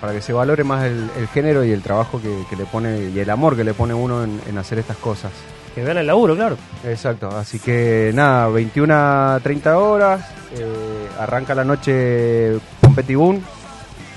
Para 0.00 0.12
que 0.12 0.20
se 0.20 0.32
valore 0.32 0.64
más 0.64 0.84
el, 0.84 1.10
el 1.18 1.28
género 1.28 1.64
y 1.64 1.72
el 1.72 1.82
trabajo 1.82 2.20
que, 2.20 2.44
que 2.48 2.56
le 2.56 2.64
pone 2.64 3.10
y 3.10 3.18
el 3.18 3.30
amor 3.30 3.56
que 3.56 3.64
le 3.64 3.74
pone 3.74 3.94
uno 3.94 4.24
en, 4.24 4.40
en 4.46 4.58
hacer 4.58 4.78
estas 4.78 4.96
cosas. 4.96 5.32
Que 5.74 5.84
vean 5.84 5.98
el 5.98 6.06
laburo, 6.06 6.34
claro. 6.34 6.56
Exacto, 6.84 7.28
así 7.28 7.58
que 7.58 8.10
nada, 8.14 8.48
21 8.48 8.94
a 8.94 9.40
30 9.42 9.78
horas, 9.78 10.26
eh, 10.54 11.08
arranca 11.18 11.54
la 11.54 11.64
noche 11.64 12.58
con 12.80 12.94
Petibún, 12.94 13.44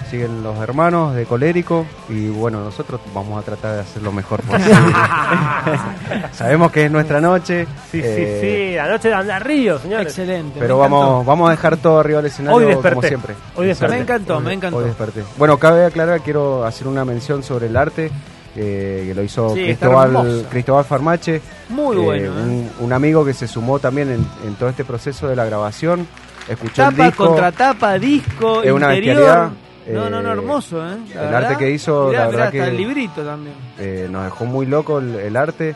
siguen 0.10 0.42
los 0.44 0.58
hermanos 0.60 1.14
de 1.16 1.26
Colérico 1.26 1.86
y 2.10 2.28
bueno, 2.30 2.64
nosotros 2.64 3.00
vamos 3.14 3.38
a 3.40 3.46
tratar 3.46 3.76
de 3.76 3.82
hacer 3.82 4.02
lo 4.02 4.12
mejor 4.12 4.42
posible. 4.44 4.74
Sabemos 6.34 6.72
que 6.72 6.86
es 6.86 6.92
nuestra 6.92 7.22
noche, 7.22 7.66
Sí, 7.92 8.02
eh, 8.04 8.40
sí, 8.42 8.48
sí. 8.72 8.76
La 8.76 8.88
noche 8.90 9.10
de 9.10 9.14
Andar 9.14 9.46
Río, 9.46 9.80
señores. 9.80 10.08
Excelente. 10.08 10.60
pero 10.60 10.78
vamos, 10.78 11.26
vamos 11.26 11.48
a 11.48 11.52
dejar 11.52 11.78
todo 11.78 12.00
arriba 12.00 12.18
del 12.22 12.28
escenario 12.32 12.58
Hoy 12.58 12.66
desperté. 12.66 12.90
como 12.96 13.08
siempre. 13.08 13.36
Hoy 13.56 13.68
desperté. 13.68 13.96
Me 13.96 14.02
encantó, 14.02 14.40
me 14.40 14.54
encantó. 14.54 14.78
Hoy 14.78 14.86
desperté. 14.86 15.24
Bueno, 15.38 15.58
cabe 15.58 15.86
aclarar, 15.86 16.22
quiero 16.22 16.66
hacer 16.66 16.88
una 16.88 17.06
mención 17.06 17.44
sobre 17.44 17.68
el 17.68 17.78
arte, 17.78 18.12
eh, 18.56 19.04
que 19.08 19.14
lo 19.16 19.24
hizo 19.24 19.54
Sí, 19.54 19.64
Cristóbal. 19.64 20.46
Cristóbal 20.50 20.86
Farmache. 20.86 21.42
Muy 21.70 21.96
Eh, 21.98 22.00
bueno. 22.00 22.26
¿eh? 22.40 22.42
un, 22.44 22.70
un 22.80 22.94
amigo 22.94 23.24
que 23.24 23.34
se 23.34 23.48
sumó 23.48 23.80
también 23.80 24.10
en, 24.10 24.26
en 24.48 24.56
todo 24.56 24.70
este 24.70 24.84
proceso 24.84 25.28
de 25.28 25.36
la 25.36 25.46
grabación. 25.46 26.08
Escuchó 26.48 26.84
el 26.88 26.96
Tapa 26.96 27.06
disco. 27.06 27.26
contra 27.28 27.52
tapa, 27.52 28.00
disco, 28.00 28.64
Es 28.64 28.72
una 28.72 28.96
interior. 28.96 29.18
bestialidad. 29.18 29.50
No, 29.94 30.10
no, 30.10 30.22
no, 30.22 30.30
Eh, 30.30 30.34
hermoso, 30.34 30.78
¿eh? 30.78 30.98
La 31.14 31.22
el 31.24 31.30
verdad. 31.32 31.44
arte 31.52 31.58
que 31.58 31.72
hizo, 31.72 32.08
Mirá, 32.08 32.20
la 32.26 32.26
mirá, 32.26 32.28
verdad 32.28 32.46
hasta 32.48 32.52
que- 32.52 32.68
el 32.72 32.78
librito 32.78 33.22
también. 33.24 33.56
eh, 33.78 34.08
nos 34.10 34.24
dejó 34.26 34.46
muy 34.46 34.66
loco 34.66 35.00
el, 35.00 35.16
el 35.16 35.36
arte. 35.38 35.76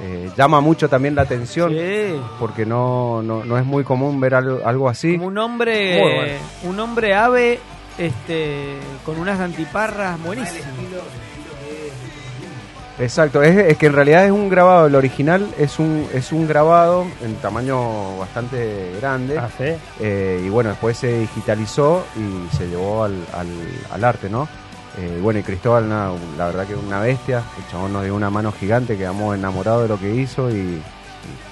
Eh, 0.00 0.30
llama 0.36 0.60
mucho 0.60 0.88
también 0.88 1.14
la 1.14 1.22
atención 1.22 1.70
Sí. 1.70 2.14
porque 2.40 2.66
no, 2.66 3.22
no, 3.22 3.44
no 3.44 3.58
es 3.58 3.64
muy 3.64 3.84
común 3.84 4.18
ver 4.20 4.34
algo, 4.34 4.60
algo 4.64 4.88
así. 4.88 5.12
Como 5.16 5.26
un 5.28 5.38
hombre, 5.38 6.00
Muy 6.00 6.12
bueno. 6.14 6.32
un 6.64 6.80
hombre 6.80 7.14
ave, 7.14 7.60
este, 7.98 8.78
con 9.04 9.18
unas 9.20 9.38
antiparras 9.38 10.20
buenísimas. 10.22 10.66
Exacto, 12.98 13.42
es, 13.42 13.56
es 13.56 13.76
que 13.78 13.86
en 13.86 13.94
realidad 13.94 14.24
es 14.26 14.30
un 14.32 14.48
grabado, 14.50 14.86
el 14.86 14.94
original 14.94 15.48
es 15.58 15.78
un, 15.78 16.06
es 16.12 16.30
un 16.30 16.46
grabado 16.46 17.06
en 17.24 17.34
tamaño 17.36 18.18
bastante 18.18 18.92
grande. 19.00 19.38
Ah, 19.38 19.48
sí. 19.56 19.64
Eh, 20.00 20.42
y 20.44 20.48
bueno, 20.50 20.70
después 20.70 20.98
se 20.98 21.20
digitalizó 21.20 22.04
y 22.16 22.54
se 22.56 22.68
llevó 22.68 23.04
al, 23.04 23.14
al, 23.32 23.48
al 23.92 24.04
arte, 24.04 24.28
¿no? 24.28 24.46
Eh, 24.98 25.18
bueno, 25.22 25.40
y 25.40 25.42
Cristóbal, 25.42 25.88
nada, 25.88 26.12
la 26.36 26.46
verdad 26.46 26.66
que 26.66 26.74
una 26.74 27.00
bestia, 27.00 27.42
el 27.58 27.66
chabón 27.70 27.94
nos 27.94 28.04
dio 28.04 28.14
una 28.14 28.28
mano 28.28 28.52
gigante, 28.52 28.96
quedamos 28.98 29.34
enamorados 29.34 29.82
de 29.84 29.88
lo 29.88 29.98
que 29.98 30.14
hizo 30.14 30.50
y, 30.50 30.54
y 30.54 30.82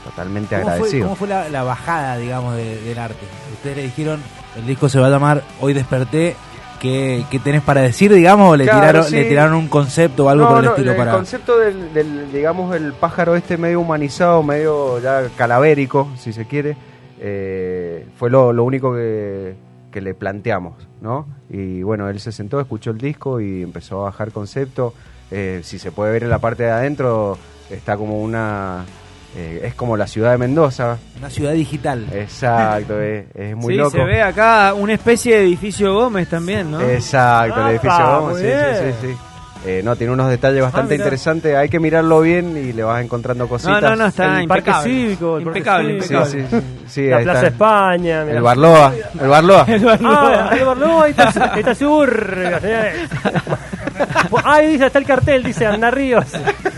totalmente 0.04 0.56
¿Cómo 0.56 0.64
fue, 0.66 0.72
agradecidos. 0.74 1.04
cómo 1.06 1.16
fue 1.16 1.28
la, 1.28 1.48
la 1.48 1.62
bajada, 1.62 2.18
digamos, 2.18 2.54
de- 2.54 2.82
del 2.82 2.98
arte? 2.98 3.26
Ustedes 3.54 3.76
le 3.78 3.82
dijeron, 3.84 4.20
el 4.56 4.66
disco 4.66 4.90
se 4.90 4.98
va 5.00 5.06
a 5.06 5.10
llamar 5.10 5.42
Hoy 5.58 5.72
desperté. 5.72 6.36
¿Qué, 6.80 7.24
qué 7.30 7.38
tenés 7.38 7.62
para 7.62 7.82
decir, 7.82 8.12
digamos? 8.12 8.52
¿O 8.52 8.56
le, 8.56 8.64
Claro, 8.64 8.80
tiraron, 8.80 9.04
sí. 9.04 9.14
le 9.16 9.24
tiraron 9.26 9.54
un 9.54 9.68
concepto 9.68 10.24
o 10.24 10.28
algo 10.30 10.44
No, 10.44 10.50
por 10.50 10.58
el 10.60 10.64
no, 10.64 10.70
estilo 10.70 10.90
el 10.92 10.96
para...? 10.96 11.12
concepto 11.12 11.58
del, 11.58 11.92
del, 11.94 12.32
digamos, 12.32 12.74
el 12.74 12.92
pájaro 12.94 13.36
este 13.36 13.56
medio 13.58 13.80
humanizado, 13.80 14.42
medio 14.42 14.98
ya 15.00 15.24
calavérico, 15.36 16.08
si 16.16 16.32
se 16.32 16.46
quiere, 16.46 16.76
eh, 17.20 18.06
fue 18.16 18.30
lo, 18.30 18.52
lo 18.52 18.64
único 18.64 18.94
que, 18.94 19.54
que 19.92 20.00
le 20.00 20.14
planteamos, 20.14 20.74
¿no? 21.02 21.26
Y 21.50 21.82
bueno, 21.82 22.08
él 22.08 22.18
se 22.18 22.32
sentó, 22.32 22.58
escuchó 22.60 22.90
el 22.92 22.98
disco 22.98 23.40
y 23.40 23.62
empezó 23.62 24.00
a 24.00 24.04
bajar 24.04 24.32
concepto. 24.32 24.94
Eh, 25.30 25.60
si 25.62 25.78
se 25.78 25.92
puede 25.92 26.12
ver 26.12 26.22
en 26.24 26.30
la 26.30 26.38
parte 26.38 26.62
de 26.62 26.70
adentro, 26.70 27.36
está 27.68 27.96
como 27.96 28.20
una 28.22 28.84
eh, 29.36 29.62
es 29.64 29.74
como 29.74 29.96
la 29.96 30.06
ciudad 30.06 30.32
de 30.32 30.38
Mendoza. 30.38 30.98
Una 31.18 31.30
ciudad 31.30 31.52
digital. 31.52 32.06
Exacto, 32.12 33.00
es, 33.00 33.26
es 33.34 33.56
muy 33.56 33.74
sí, 33.74 33.78
loco. 33.78 33.90
se 33.92 34.04
ve 34.04 34.22
acá 34.22 34.74
una 34.74 34.94
especie 34.94 35.36
de 35.36 35.42
edificio 35.44 35.94
Gómez 35.94 36.28
también, 36.28 36.70
¿no? 36.70 36.80
Exacto, 36.80 37.60
el 37.60 37.70
edificio 37.72 37.92
Apa, 37.92 38.18
Gómez, 38.18 38.38
sí, 38.38 38.46
sí, 38.46 38.92
sí, 39.00 39.06
sí. 39.08 39.16
Eh, 39.66 39.82
no, 39.84 39.94
tiene 39.94 40.14
unos 40.14 40.30
detalles 40.30 40.62
bastante 40.62 40.94
mirá. 40.94 41.04
interesantes. 41.04 41.54
Hay 41.54 41.68
que 41.68 41.78
mirarlo 41.78 42.22
bien 42.22 42.56
y 42.56 42.72
le 42.72 42.82
vas 42.82 43.04
encontrando 43.04 43.46
cositas. 43.46 43.82
no, 43.82 43.94
no, 43.94 44.06
está 44.06 44.40
El 44.40 44.48
Parque. 44.48 44.72
Cívico, 44.82 45.36
el 45.36 45.44
Parque 45.44 45.58
impecable, 45.58 45.92
impecable. 45.92 46.30
sí, 46.30 46.46
sí, 46.50 46.60
sí, 46.86 47.06
la 47.08 47.18
Plaza. 47.20 47.46
España. 47.48 48.24
mirá. 48.24 48.36
El 48.38 48.42
Barloa, 48.42 48.94
el 49.20 49.28
Barloa. 49.28 49.66
Ah, 50.02 50.50
el 50.58 50.64
Barloa, 50.64 51.04
ahí 51.04 51.10
está, 51.10 51.24
está 51.58 51.74
señores. 51.74 53.10
Ahí 54.44 54.72
dice, 54.72 54.86
está 54.86 54.98
el 54.98 55.04
cartel, 55.06 55.42
dice 55.42 55.66
Anda 55.66 55.90
Ríos, 55.90 56.24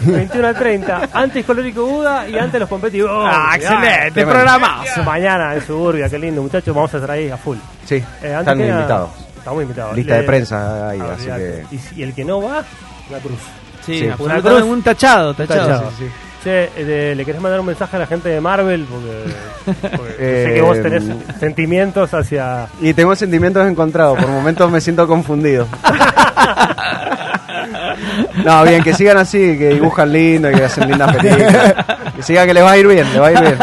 21 0.04 0.48
a 0.48 0.54
30. 0.54 1.08
Antes 1.12 1.44
Colórico 1.44 1.84
Buda 1.86 2.28
y 2.28 2.36
antes 2.38 2.60
los 2.60 2.68
competidores. 2.68 3.32
Ah, 3.34 3.52
excelente, 3.56 4.24
programazo. 4.26 5.02
Mañana 5.04 5.54
en 5.54 5.62
Suburbia, 5.66 6.08
qué 6.08 6.18
lindo, 6.18 6.42
muchachos, 6.42 6.74
vamos 6.74 6.92
a 6.94 6.96
estar 6.96 7.10
ahí 7.10 7.30
a 7.30 7.36
full. 7.36 7.56
Sí, 7.84 7.96
Eh, 8.22 8.34
antes 8.34 8.52
están 8.54 8.60
invitados. 8.60 9.10
Estamos 9.38 9.62
invitados. 9.62 9.96
Lista 9.96 10.14
Le- 10.14 10.20
de 10.20 10.26
prensa 10.26 10.88
ahí, 10.90 11.00
Ah, 11.00 11.14
así 11.16 11.26
que... 11.26 11.64
Y, 11.96 12.02
el 12.02 12.14
que 12.14 12.24
no 12.24 12.40
va, 12.42 12.62
la 13.10 13.18
cruz. 13.18 13.38
Sí, 13.84 13.98
Sí. 13.98 14.10
Una 14.18 14.40
cruz. 14.40 14.62
un 14.62 14.82
tachado, 14.82 15.34
tachado. 15.34 15.60
Tachado. 15.68 15.90
sí, 15.98 16.04
sí. 16.04 16.10
Che, 16.44 16.70
eh, 16.76 17.14
¿le 17.14 17.24
querés 17.24 17.40
mandar 17.40 17.60
un 17.60 17.66
mensaje 17.66 17.94
a 17.96 18.00
la 18.00 18.06
gente 18.06 18.28
de 18.28 18.40
Marvel? 18.40 18.84
Porque, 18.90 19.86
porque 19.96 20.14
Eh, 20.18 20.44
sé 20.48 20.54
que 20.54 20.60
vos 20.62 20.80
tenés 20.82 21.04
sentimientos 21.38 22.12
hacia... 22.14 22.66
Y 22.80 22.94
tengo 22.94 23.14
sentimientos 23.16 23.64
encontrados, 23.68 24.18
por 24.18 24.28
momentos 24.28 24.68
me 24.70 24.80
siento 24.80 25.06
confundido. 25.06 25.66
No, 28.44 28.64
bien, 28.64 28.82
que 28.82 28.94
sigan 28.94 29.18
así, 29.18 29.56
que 29.56 29.68
dibujan 29.68 30.12
lindo 30.12 30.50
y 30.50 30.54
que 30.54 30.64
hacen 30.64 30.88
lindas 30.88 31.16
películas. 31.16 31.74
Que 32.16 32.22
sigan 32.22 32.46
que 32.46 32.54
les 32.54 32.64
va 32.64 32.72
a 32.72 32.76
ir 32.76 32.86
bien, 32.86 33.06
les 33.12 33.20
va 33.20 33.26
a 33.28 33.32
ir 33.32 33.40
bien. 33.40 33.58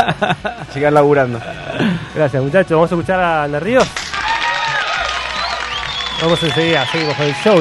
Sigan 0.73 0.93
laburando. 0.93 1.39
Gracias, 2.15 2.41
muchachos. 2.41 2.71
Vamos 2.71 2.91
a 2.91 2.95
escuchar 2.95 3.19
a 3.19 3.59
Ríos. 3.59 3.87
Vamos 6.21 6.41
enseguida, 6.43 6.85
seguimos 6.91 7.15
con 7.15 7.25
el 7.25 7.35
show 7.35 7.59